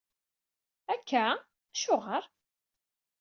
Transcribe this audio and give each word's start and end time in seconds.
Akka? 0.93 1.25
Acuɣer? 1.73 2.23